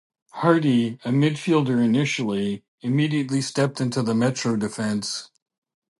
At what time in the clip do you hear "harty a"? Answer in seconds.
0.31-1.09